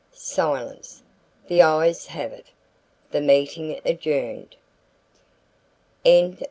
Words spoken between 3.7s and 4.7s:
adjourned.